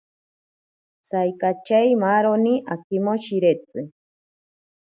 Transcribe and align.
Saikachei 1.07 1.89
maaroni 2.03 2.53
akimoshiretsi. 2.73 3.79